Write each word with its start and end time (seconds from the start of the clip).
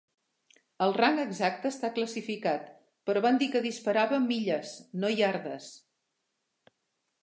El 0.85 0.93
rang 0.95 1.19
exacte 1.23 1.69
està 1.73 1.91
classificat, 1.99 2.65
però 3.11 3.25
van 3.29 3.39
dir 3.45 3.51
que 3.57 3.65
disparava 3.69 4.23
"milles, 4.27 4.77
no 5.05 5.17
iardes". 5.19 5.71